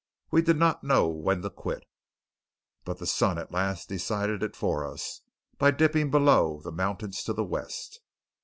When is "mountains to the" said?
6.71-7.45